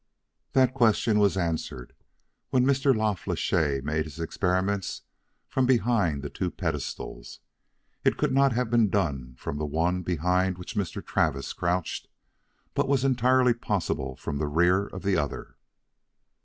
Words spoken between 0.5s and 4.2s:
"That question was answered when Mr. La Flèche made his